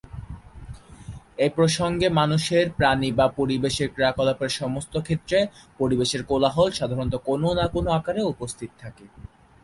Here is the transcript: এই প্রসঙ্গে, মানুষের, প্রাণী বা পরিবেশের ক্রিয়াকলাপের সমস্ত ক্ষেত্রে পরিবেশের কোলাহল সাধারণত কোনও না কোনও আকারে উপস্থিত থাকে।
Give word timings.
এই 1.37 1.51
প্রসঙ্গে, 1.57 2.07
মানুষের, 2.19 2.65
প্রাণী 2.79 3.09
বা 3.11 3.25
পরিবেশের 3.39 3.89
ক্রিয়াকলাপের 3.93 4.51
সমস্ত 4.59 4.93
ক্ষেত্রে 4.99 5.37
পরিবেশের 5.79 6.21
কোলাহল 6.23 6.69
সাধারণত 6.79 7.13
কোনও 7.27 7.49
না 7.59 7.65
কোনও 7.67 7.89
আকারে 7.91 8.21
উপস্থিত 8.33 8.71
থাকে। 8.81 9.05